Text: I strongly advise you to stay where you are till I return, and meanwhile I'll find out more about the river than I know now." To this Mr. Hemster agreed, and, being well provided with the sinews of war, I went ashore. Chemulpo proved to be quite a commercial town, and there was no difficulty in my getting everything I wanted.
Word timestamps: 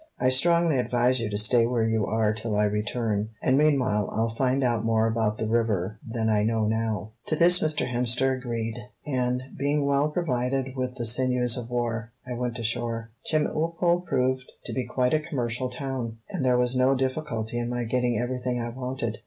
I 0.19 0.29
strongly 0.29 0.79
advise 0.79 1.19
you 1.19 1.29
to 1.29 1.37
stay 1.37 1.67
where 1.67 1.87
you 1.87 2.07
are 2.07 2.33
till 2.33 2.55
I 2.55 2.63
return, 2.63 3.29
and 3.43 3.55
meanwhile 3.55 4.09
I'll 4.11 4.33
find 4.33 4.63
out 4.63 4.83
more 4.83 5.05
about 5.05 5.37
the 5.37 5.45
river 5.47 5.99
than 6.03 6.27
I 6.27 6.41
know 6.41 6.65
now." 6.65 7.11
To 7.27 7.35
this 7.35 7.59
Mr. 7.61 7.85
Hemster 7.87 8.35
agreed, 8.35 8.79
and, 9.05 9.43
being 9.59 9.85
well 9.85 10.09
provided 10.09 10.75
with 10.75 10.95
the 10.95 11.05
sinews 11.05 11.55
of 11.55 11.69
war, 11.69 12.13
I 12.27 12.33
went 12.33 12.57
ashore. 12.57 13.11
Chemulpo 13.31 14.03
proved 14.03 14.51
to 14.65 14.73
be 14.73 14.87
quite 14.87 15.13
a 15.13 15.19
commercial 15.19 15.69
town, 15.69 16.17
and 16.31 16.43
there 16.43 16.57
was 16.57 16.75
no 16.75 16.95
difficulty 16.95 17.59
in 17.59 17.69
my 17.69 17.83
getting 17.83 18.17
everything 18.17 18.59
I 18.59 18.69
wanted. 18.69 19.19